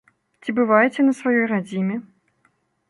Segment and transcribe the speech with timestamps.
[0.43, 2.01] Ці бываеце на сваёй радзіме?